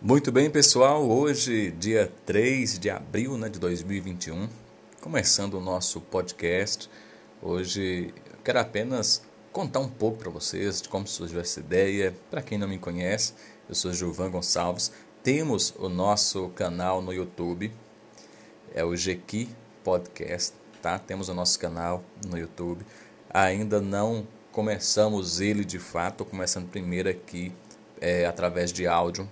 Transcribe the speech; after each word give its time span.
Muito 0.00 0.30
bem, 0.30 0.48
pessoal. 0.48 1.10
Hoje, 1.10 1.72
dia 1.72 2.12
3 2.24 2.78
de 2.78 2.88
abril 2.88 3.36
né, 3.36 3.48
de 3.48 3.58
2021, 3.58 4.48
começando 5.00 5.54
o 5.54 5.60
nosso 5.60 6.00
podcast. 6.00 6.88
Hoje, 7.42 8.14
quero 8.44 8.60
apenas 8.60 9.24
contar 9.50 9.80
um 9.80 9.88
pouco 9.88 10.18
para 10.18 10.30
vocês 10.30 10.80
de 10.80 10.88
como 10.88 11.04
surgiu 11.08 11.40
essa 11.40 11.58
ideia. 11.58 12.14
Para 12.30 12.40
quem 12.40 12.56
não 12.56 12.68
me 12.68 12.78
conhece, 12.78 13.34
eu 13.68 13.74
sou 13.74 13.92
Gilvan 13.92 14.30
Gonçalves. 14.30 14.92
Temos 15.20 15.74
o 15.76 15.88
nosso 15.88 16.48
canal 16.50 17.02
no 17.02 17.12
YouTube, 17.12 17.72
é 18.72 18.84
o 18.84 18.94
Jequi 18.94 19.48
Podcast, 19.82 20.54
tá? 20.80 20.96
Temos 21.00 21.28
o 21.28 21.34
nosso 21.34 21.58
canal 21.58 22.04
no 22.24 22.38
YouTube. 22.38 22.86
Ainda 23.28 23.80
não 23.80 24.28
começamos 24.52 25.40
ele 25.40 25.64
de 25.64 25.80
fato, 25.80 26.24
começando 26.24 26.70
primeiro 26.70 27.08
aqui 27.08 27.52
é, 28.00 28.26
através 28.26 28.72
de 28.72 28.86
áudio 28.86 29.28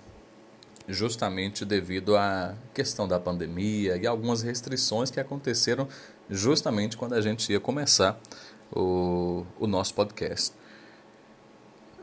justamente 0.87 1.65
devido 1.65 2.15
à 2.15 2.55
questão 2.73 3.07
da 3.07 3.19
pandemia 3.19 3.97
e 3.97 4.07
algumas 4.07 4.41
restrições 4.41 5.11
que 5.11 5.19
aconteceram 5.19 5.87
justamente 6.29 6.95
quando 6.95 7.13
a 7.13 7.21
gente 7.21 7.51
ia 7.51 7.59
começar 7.59 8.19
o, 8.71 9.45
o 9.59 9.67
nosso 9.67 9.93
podcast. 9.93 10.53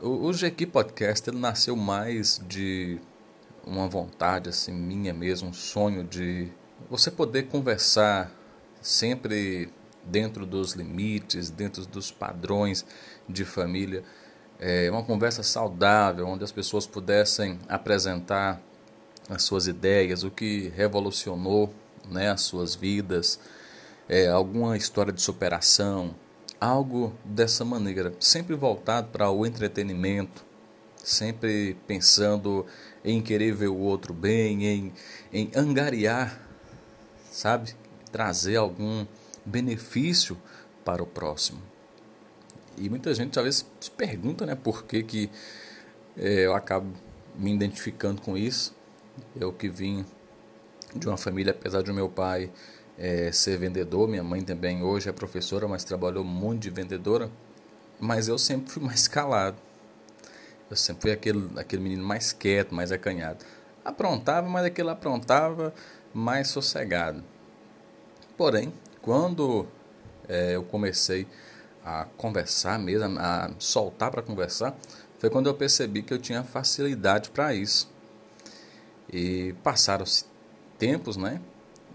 O, 0.01 0.27
o 0.27 0.31
GQ 0.31 0.67
Podcast 0.67 1.29
ele 1.29 1.39
nasceu 1.39 1.75
mais 1.75 2.39
de 2.47 2.99
uma 3.65 3.87
vontade 3.87 4.49
assim 4.49 4.71
minha 4.71 5.13
mesmo, 5.13 5.49
um 5.49 5.53
sonho 5.53 6.03
de 6.03 6.51
você 6.89 7.09
poder 7.09 7.43
conversar 7.43 8.31
sempre 8.81 9.69
dentro 10.03 10.45
dos 10.45 10.73
limites, 10.73 11.49
dentro 11.49 11.83
dos 11.87 12.11
padrões 12.11 12.85
de 13.27 13.43
família, 13.43 14.03
é 14.59 14.89
uma 14.91 15.03
conversa 15.03 15.41
saudável 15.41 16.27
onde 16.27 16.43
as 16.43 16.51
pessoas 16.51 16.85
pudessem 16.85 17.59
apresentar 17.67 18.61
as 19.29 19.43
suas 19.43 19.67
ideias, 19.67 20.23
o 20.23 20.31
que 20.31 20.71
revolucionou 20.75 21.73
né, 22.09 22.29
as 22.29 22.41
suas 22.41 22.75
vidas, 22.75 23.39
é, 24.07 24.27
alguma 24.27 24.77
história 24.77 25.11
de 25.11 25.21
superação, 25.21 26.15
algo 26.59 27.13
dessa 27.23 27.65
maneira, 27.65 28.13
sempre 28.19 28.55
voltado 28.55 29.09
para 29.09 29.29
o 29.29 29.45
entretenimento, 29.45 30.45
sempre 31.03 31.75
pensando 31.87 32.65
em 33.03 33.21
querer 33.21 33.53
ver 33.53 33.67
o 33.67 33.77
outro 33.77 34.13
bem, 34.13 34.65
em, 34.65 34.93
em 35.31 35.51
angariar, 35.55 36.41
sabe? 37.31 37.75
Trazer 38.11 38.55
algum 38.55 39.05
benefício 39.45 40.37
para 40.83 41.03
o 41.03 41.05
próximo. 41.05 41.61
E 42.77 42.89
muita 42.89 43.13
gente 43.13 43.37
às 43.37 43.45
vezes 43.45 43.65
se 43.79 43.91
pergunta 43.91 44.45
né, 44.45 44.55
por 44.55 44.83
que, 44.83 45.03
que 45.03 45.29
é, 46.17 46.45
eu 46.45 46.55
acabo 46.55 46.91
me 47.35 47.53
identificando 47.53 48.21
com 48.21 48.37
isso. 48.37 48.73
Eu 49.35 49.51
que 49.51 49.69
vim 49.69 50.05
de 50.95 51.07
uma 51.07 51.17
família, 51.17 51.51
apesar 51.51 51.81
de 51.83 51.91
meu 51.91 52.09
pai 52.09 52.51
é, 52.97 53.31
ser 53.31 53.57
vendedor, 53.57 54.07
minha 54.07 54.23
mãe 54.23 54.41
também 54.41 54.81
hoje 54.83 55.09
é 55.09 55.11
professora, 55.11 55.67
mas 55.67 55.83
trabalhou 55.83 56.23
muito 56.23 56.63
de 56.63 56.69
vendedora, 56.69 57.29
mas 57.99 58.27
eu 58.27 58.37
sempre 58.37 58.71
fui 58.71 58.83
mais 58.83 59.07
calado. 59.09 59.57
Eu 60.69 60.75
sempre 60.75 61.03
fui 61.03 61.11
aquele, 61.11 61.49
aquele 61.57 61.83
menino 61.83 62.03
mais 62.03 62.33
quieto, 62.33 62.73
mais 62.73 62.91
acanhado. 62.91 63.45
Aprontava, 63.83 64.47
mas 64.49 64.65
aquele 64.65 64.89
aprontava 64.89 65.73
mais 66.13 66.47
sossegado. 66.47 67.23
Porém, 68.35 68.73
quando 69.01 69.67
é, 70.27 70.55
eu 70.55 70.63
comecei 70.63 71.27
a 71.83 72.05
conversar 72.17 72.79
mesmo, 72.79 73.19
a 73.19 73.51
soltar 73.59 74.09
para 74.09 74.23
conversar, 74.23 74.75
foi 75.19 75.29
quando 75.29 75.47
eu 75.47 75.53
percebi 75.53 76.01
que 76.01 76.13
eu 76.13 76.17
tinha 76.17 76.43
facilidade 76.43 77.29
para 77.29 77.53
isso. 77.53 77.93
E 79.11 79.53
passaram-se 79.63 80.25
tempos, 80.77 81.17
né? 81.17 81.41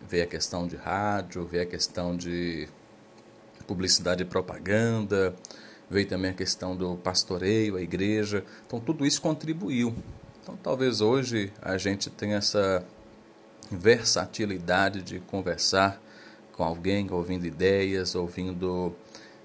Veio 0.09 0.25
a 0.25 0.27
questão 0.27 0.67
de 0.67 0.77
rádio, 0.77 1.47
veio 1.47 1.63
a 1.63 1.67
questão 1.67 2.17
de 2.17 2.69
publicidade 3.67 4.23
e 4.23 4.27
propaganda, 4.27 5.35
veio 5.89 6.07
também 6.07 6.31
a 6.31 6.35
questão 6.35 6.75
do 6.75 6.97
pastoreio, 6.97 7.77
a 7.77 7.83
igreja. 7.83 8.45
Então 8.67 8.81
tudo 8.81 9.05
isso 9.05 9.21
contribuiu. 9.21 9.95
Então 10.43 10.57
talvez 10.57 11.01
hoje 11.01 11.53
a 11.61 11.77
gente 11.77 12.09
tenha 12.11 12.37
essa 12.37 12.85
versatilidade 13.71 15.03
de 15.03 15.21
conversar 15.21 16.01
com 16.53 16.65
alguém, 16.65 17.11
ouvindo 17.11 17.47
ideias, 17.47 18.15
ouvindo 18.15 18.95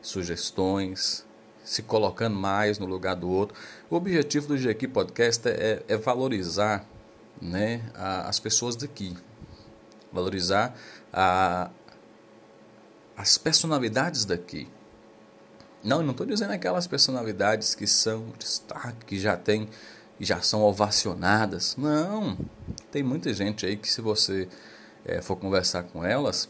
sugestões, 0.01 1.25
se 1.63 1.81
colocando 1.81 2.35
mais 2.35 2.78
no 2.78 2.85
lugar 2.85 3.16
do 3.16 3.29
outro. 3.29 3.57
O 3.90 3.95
objetivo 3.95 4.47
do 4.47 4.57
GQ 4.57 4.88
Podcast 4.88 5.47
é, 5.47 5.84
é 5.88 5.97
valorizar 5.97 6.85
né, 7.41 7.81
a, 7.94 8.28
as 8.28 8.40
pessoas 8.40 8.75
daqui, 8.75 9.16
valorizar 10.12 10.75
a, 11.12 11.69
as 13.16 13.38
personalidades 13.38 14.25
daqui. 14.25 14.68
Não, 15.84 16.01
não 16.01 16.12
estou 16.12 16.25
dizendo 16.25 16.51
aquelas 16.51 16.88
personalidades 16.88 17.75
que 17.75 17.85
são 17.85 18.34
destaque, 18.40 19.06
que 19.06 19.19
já 19.19 19.38
tem, 19.38 19.69
já 20.19 20.41
são 20.41 20.63
ovacionadas. 20.63 21.75
Não, 21.78 22.38
tem 22.91 23.03
muita 23.03 23.34
gente 23.34 23.66
aí 23.66 23.78
que 23.78 23.91
se 23.91 24.02
você 24.02 24.50
é, 25.06 25.22
for 25.22 25.35
conversar 25.35 25.84
com 25.84 26.03
elas, 26.03 26.50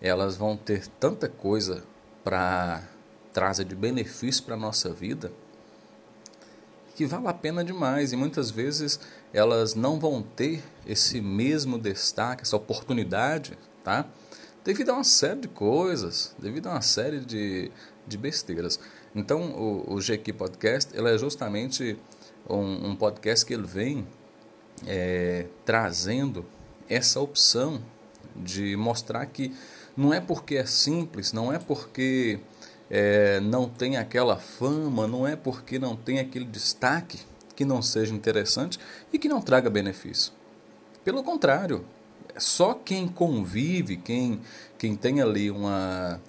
elas 0.00 0.36
vão 0.36 0.56
ter 0.56 0.86
tanta 0.98 1.28
coisa 1.28 1.84
para 2.24 2.82
trazer 3.32 3.64
de 3.64 3.74
benefício 3.74 4.42
para 4.44 4.54
a 4.54 4.58
nossa 4.58 4.92
vida 4.92 5.30
que 7.00 7.06
vale 7.06 7.28
a 7.28 7.32
pena 7.32 7.64
demais 7.64 8.12
e 8.12 8.16
muitas 8.16 8.50
vezes 8.50 9.00
elas 9.32 9.74
não 9.74 9.98
vão 9.98 10.20
ter 10.20 10.62
esse 10.86 11.18
mesmo 11.18 11.78
destaque, 11.78 12.42
essa 12.42 12.54
oportunidade, 12.54 13.56
tá? 13.82 14.04
Devido 14.62 14.90
a 14.90 14.96
uma 14.96 15.04
série 15.04 15.40
de 15.40 15.48
coisas, 15.48 16.36
devido 16.38 16.66
a 16.66 16.72
uma 16.72 16.82
série 16.82 17.20
de, 17.20 17.72
de 18.06 18.18
besteiras. 18.18 18.78
Então, 19.14 19.50
o, 19.52 19.94
o 19.94 19.98
GQ 19.98 20.34
Podcast 20.34 20.94
ele 20.94 21.08
é 21.08 21.16
justamente 21.16 21.98
um, 22.46 22.90
um 22.90 22.94
podcast 22.94 23.46
que 23.46 23.54
ele 23.54 23.66
vem 23.66 24.06
é, 24.86 25.46
trazendo 25.64 26.44
essa 26.86 27.18
opção 27.18 27.82
de 28.36 28.76
mostrar 28.76 29.24
que 29.24 29.56
não 29.96 30.12
é 30.12 30.20
porque 30.20 30.56
é 30.56 30.66
simples, 30.66 31.32
não 31.32 31.50
é 31.50 31.58
porque 31.58 32.40
é, 32.90 33.38
não 33.40 33.68
tem 33.68 33.96
aquela 33.96 34.36
fama, 34.36 35.06
não 35.06 35.26
é 35.26 35.36
porque 35.36 35.78
não 35.78 35.94
tem 35.94 36.18
aquele 36.18 36.44
destaque 36.44 37.20
que 37.54 37.64
não 37.64 37.80
seja 37.80 38.12
interessante 38.12 38.78
e 39.12 39.18
que 39.18 39.28
não 39.28 39.40
traga 39.40 39.70
benefício. 39.70 40.32
Pelo 41.04 41.22
contrário, 41.22 41.84
é 42.34 42.40
só 42.40 42.74
quem 42.74 43.06
convive, 43.06 43.96
quem, 43.96 44.40
quem 44.76 44.96
tem 44.96 45.20
ali 45.20 45.50
uma, 45.50 46.20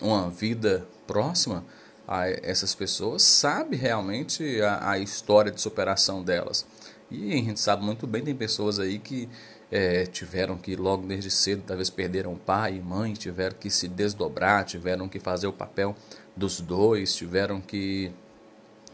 uma 0.00 0.28
vida 0.28 0.86
próxima 1.06 1.64
a 2.06 2.28
essas 2.28 2.74
pessoas, 2.74 3.22
sabe 3.22 3.76
realmente 3.76 4.60
a, 4.60 4.90
a 4.90 4.98
história 4.98 5.50
de 5.50 5.60
superação 5.60 6.22
delas. 6.22 6.66
E 7.10 7.32
a 7.32 7.36
gente 7.36 7.60
sabe 7.60 7.84
muito 7.84 8.06
bem, 8.06 8.22
tem 8.22 8.34
pessoas 8.34 8.78
aí 8.78 8.98
que 8.98 9.28
é, 9.70 10.06
tiveram 10.06 10.56
que 10.56 10.76
logo 10.76 11.06
desde 11.06 11.30
cedo, 11.30 11.62
talvez 11.66 11.90
perderam 11.90 12.36
pai 12.36 12.76
e 12.76 12.80
mãe, 12.80 13.12
tiveram 13.14 13.56
que 13.58 13.70
se 13.70 13.88
desdobrar, 13.88 14.64
tiveram 14.64 15.08
que 15.08 15.18
fazer 15.18 15.46
o 15.46 15.52
papel 15.52 15.94
dos 16.36 16.60
dois, 16.60 17.14
tiveram 17.14 17.60
que 17.60 18.12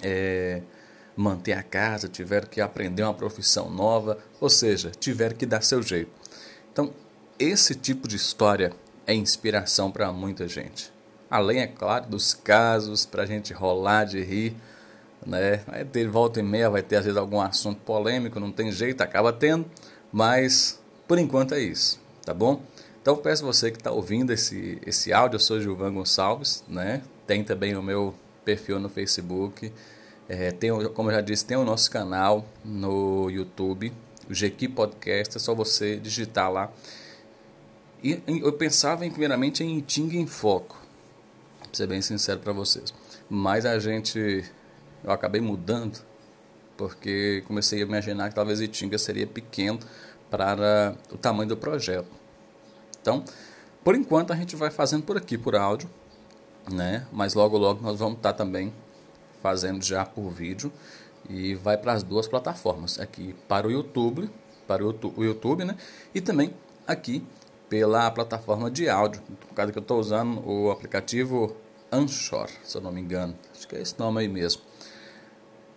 é, 0.02 0.62
manter 1.16 1.52
a 1.52 1.62
casa, 1.62 2.08
tiveram 2.08 2.48
que 2.48 2.60
aprender 2.60 3.02
uma 3.02 3.14
profissão 3.14 3.70
nova, 3.70 4.18
ou 4.40 4.48
seja, 4.48 4.90
tiveram 4.98 5.36
que 5.36 5.46
dar 5.46 5.62
seu 5.62 5.82
jeito. 5.82 6.10
Então, 6.72 6.92
esse 7.38 7.74
tipo 7.74 8.08
de 8.08 8.16
história 8.16 8.72
é 9.06 9.14
inspiração 9.14 9.90
para 9.90 10.12
muita 10.12 10.48
gente. 10.48 10.92
Além, 11.30 11.60
é 11.60 11.66
claro, 11.66 12.06
dos 12.06 12.34
casos 12.34 13.04
para 13.04 13.22
a 13.22 13.26
gente 13.26 13.52
rolar 13.52 14.04
de 14.04 14.22
rir, 14.22 14.54
né? 15.26 15.62
Vai 15.66 15.84
ter 15.84 16.08
volta 16.08 16.40
e 16.40 16.42
meia, 16.42 16.68
vai 16.68 16.82
ter 16.82 16.96
às 16.96 17.04
vezes 17.04 17.16
algum 17.16 17.40
assunto 17.40 17.80
polêmico, 17.80 18.40
não 18.40 18.52
tem 18.52 18.70
jeito, 18.70 19.00
acaba 19.00 19.32
tendo, 19.32 19.66
mas 20.12 20.80
por 21.08 21.18
enquanto 21.18 21.54
é 21.54 21.60
isso, 21.60 22.00
tá 22.24 22.34
bom? 22.34 22.62
Então 23.00 23.16
peço 23.16 23.44
você 23.44 23.70
que 23.70 23.78
está 23.78 23.90
ouvindo 23.90 24.32
esse, 24.32 24.80
esse 24.86 25.12
áudio, 25.12 25.36
eu 25.36 25.40
sou 25.40 25.60
Gilvan 25.60 25.92
Gonçalves, 25.92 26.62
né? 26.68 27.02
Tem 27.26 27.42
também 27.42 27.76
o 27.76 27.82
meu 27.82 28.14
perfil 28.44 28.78
no 28.78 28.88
Facebook. 28.88 29.72
É, 30.28 30.52
tem, 30.52 30.70
como 30.90 31.10
eu 31.10 31.16
já 31.16 31.20
disse, 31.20 31.44
tem 31.44 31.56
o 31.56 31.64
nosso 31.64 31.90
canal 31.90 32.46
no 32.64 33.28
YouTube, 33.28 33.92
o 34.30 34.32
GQ 34.32 34.68
Podcast, 34.68 35.36
é 35.36 35.40
só 35.40 35.54
você 35.54 35.96
digitar 35.96 36.50
lá. 36.50 36.70
E 38.02 38.22
eu 38.26 38.52
pensava 38.52 39.04
em, 39.04 39.10
primeiramente 39.10 39.62
em 39.64 39.80
Ting 39.80 40.16
em 40.16 40.26
Foco, 40.26 40.80
pra 41.58 41.70
ser 41.72 41.86
bem 41.86 42.00
sincero 42.02 42.40
para 42.40 42.52
vocês. 42.52 42.94
Mas 43.28 43.66
a 43.66 43.78
gente, 43.78 44.44
eu 45.02 45.10
acabei 45.10 45.40
mudando 45.40 46.00
porque 46.76 47.42
comecei 47.46 47.80
a 47.80 47.82
imaginar 47.82 48.28
que 48.28 48.34
talvez 48.34 48.60
Itinga 48.60 48.98
seria 48.98 49.26
pequeno 49.26 49.78
para 50.30 50.96
o 51.12 51.18
tamanho 51.18 51.48
do 51.48 51.56
projeto. 51.56 52.08
Então, 53.00 53.24
por 53.84 53.94
enquanto 53.94 54.32
a 54.32 54.36
gente 54.36 54.56
vai 54.56 54.70
fazendo 54.70 55.02
por 55.02 55.16
aqui, 55.16 55.36
por 55.36 55.56
áudio, 55.56 55.90
né? 56.70 57.06
Mas 57.12 57.34
logo 57.34 57.58
logo 57.58 57.82
nós 57.82 57.98
vamos 57.98 58.16
estar 58.16 58.32
também 58.32 58.72
fazendo 59.42 59.84
já 59.84 60.04
por 60.04 60.30
vídeo. 60.30 60.72
e 61.28 61.54
vai 61.54 61.76
para 61.76 61.92
as 61.92 62.02
duas 62.02 62.26
plataformas, 62.26 62.98
aqui 62.98 63.34
para 63.46 63.66
o 63.66 63.70
YouTube, 63.70 64.28
para 64.66 64.84
o 64.84 65.24
YouTube, 65.24 65.64
né? 65.64 65.76
E 66.14 66.20
também 66.20 66.52
aqui 66.86 67.24
pela 67.68 68.10
plataforma 68.10 68.70
de 68.70 68.88
áudio, 68.88 69.22
no 69.28 69.54
caso 69.54 69.72
que 69.72 69.78
eu 69.78 69.82
estou 69.82 69.98
usando 69.98 70.46
o 70.46 70.70
aplicativo 70.70 71.56
Anchor, 71.90 72.48
se 72.64 72.76
eu 72.76 72.82
não 72.82 72.92
me 72.92 73.00
engano, 73.00 73.36
acho 73.54 73.66
que 73.68 73.76
é 73.76 73.80
esse 73.80 73.98
nome 73.98 74.20
aí 74.20 74.28
mesmo. 74.28 74.62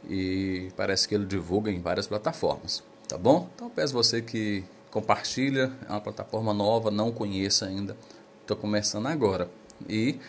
E 0.07 0.71
parece 0.75 1.07
que 1.07 1.15
ele 1.15 1.25
divulga 1.25 1.71
em 1.71 1.81
várias 1.81 2.07
plataformas, 2.07 2.83
tá 3.07 3.17
bom? 3.17 3.49
Então 3.55 3.69
peço 3.69 3.93
você 3.93 4.21
que 4.21 4.63
compartilha, 4.91 5.71
é 5.87 5.91
uma 5.91 6.01
plataforma 6.01 6.53
nova, 6.53 6.89
não 6.89 7.11
conheça 7.11 7.65
ainda, 7.65 7.97
estou 8.41 8.55
começando 8.55 9.07
agora. 9.07 9.49
E 9.89 10.19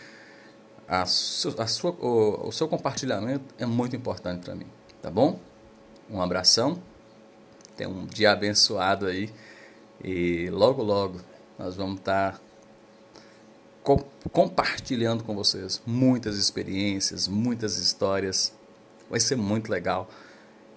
a, 0.87 1.05
su, 1.05 1.55
a 1.57 1.67
sua, 1.67 1.91
o, 1.91 2.49
o 2.49 2.51
seu 2.51 2.67
compartilhamento 2.67 3.45
é 3.57 3.65
muito 3.65 3.95
importante 3.95 4.43
para 4.43 4.55
mim, 4.55 4.67
tá 5.01 5.11
bom? 5.11 5.39
Um 6.09 6.21
abração, 6.21 6.81
tenha 7.75 7.89
um 7.89 8.05
dia 8.05 8.31
abençoado 8.31 9.05
aí 9.05 9.31
e 10.03 10.49
logo, 10.49 10.81
logo 10.83 11.19
nós 11.57 11.75
vamos 11.75 11.99
estar 11.99 12.33
tá 12.33 12.39
co 13.83 14.03
compartilhando 14.31 15.23
com 15.23 15.33
vocês 15.33 15.81
muitas 15.85 16.37
experiências, 16.37 17.27
muitas 17.27 17.77
histórias. 17.77 18.53
Vai 19.09 19.19
ser 19.19 19.35
muito 19.35 19.71
legal 19.71 20.09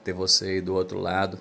ter 0.04 0.12
você 0.12 0.46
aí 0.46 0.60
do 0.60 0.74
outro 0.74 0.98
lado, 0.98 1.38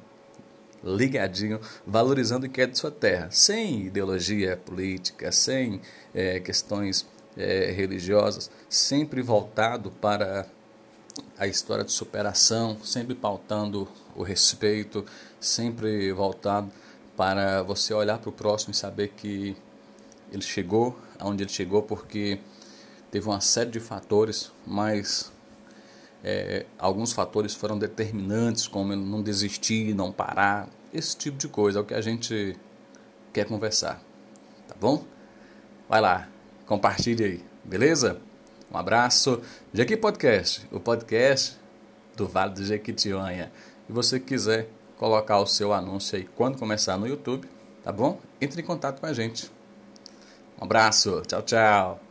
ligadinho, 0.84 1.60
valorizando 1.86 2.46
o 2.46 2.50
que 2.50 2.62
é 2.62 2.66
de 2.66 2.78
sua 2.78 2.92
terra, 2.92 3.30
sem 3.32 3.88
ideologia 3.88 4.58
política, 4.58 5.32
sem 5.32 5.82
é, 6.14 6.40
questões 6.40 7.06
é, 7.38 7.72
religiosas, 7.72 8.50
sempre 8.70 9.22
voltado 9.22 9.92
para 9.92 10.46
a 11.38 11.48
história 11.48 11.84
de 11.84 11.92
superação, 11.92 12.78
sempre 12.84 13.16
pautando 13.16 13.88
o 14.16 14.24
respeito, 14.24 15.06
sempre 15.40 16.12
voltado 16.12 16.72
para 17.16 17.62
você 17.64 17.94
olhar 17.94 18.18
para 18.18 18.30
o 18.30 18.34
próximo 18.34 18.72
e 18.72 18.76
saber 18.76 19.10
que 19.10 19.56
ele 20.32 20.42
chegou 20.42 20.98
aonde 21.20 21.44
ele 21.44 21.52
chegou 21.52 21.84
porque 21.84 22.40
teve 23.12 23.28
uma 23.28 23.42
série 23.42 23.70
de 23.70 23.80
fatores, 23.80 24.52
mas 24.66 25.32
é, 26.24 26.66
alguns 26.78 27.12
fatores 27.14 27.54
foram 27.54 27.78
determinantes, 27.78 28.68
como 28.68 28.96
não 28.96 29.22
desistir, 29.22 29.94
não 29.94 30.12
parar, 30.12 30.70
esse 30.94 31.16
tipo 31.16 31.38
de 31.38 31.48
coisa 31.48 31.80
é 31.80 31.82
o 31.82 31.86
que 31.86 31.94
a 31.94 32.02
gente 32.02 32.58
quer 33.32 33.46
conversar, 33.46 34.02
tá 34.68 34.76
bom? 34.80 35.06
Vai 35.88 36.02
lá, 36.02 36.28
compartilhe 36.66 37.24
aí, 37.24 37.46
beleza? 37.64 38.20
Um 38.72 38.78
abraço. 38.78 39.42
Jequi 39.74 39.98
Podcast, 39.98 40.68
o 40.72 40.80
podcast 40.80 41.58
do 42.16 42.28
Vale 42.28 42.54
do 42.54 42.64
Jequitinhonha. 42.64 43.52
E 43.88 43.92
você 43.92 44.20
quiser 44.20 44.70
colocar 44.98 45.40
o 45.40 45.48
seu 45.48 45.74
anúncio 45.74 46.18
aí 46.18 46.28
quando 46.36 46.58
começar 46.58 46.98
no 46.98 47.08
YouTube, 47.08 47.48
tá 47.84 47.92
bom? 47.92 48.20
Entre 48.40 48.62
em 48.62 48.66
contato 48.66 49.00
com 49.00 49.06
a 49.06 49.14
gente. 49.14 49.50
Um 50.60 50.66
abraço, 50.66 51.22
tchau, 51.26 51.42
tchau. 51.42 52.09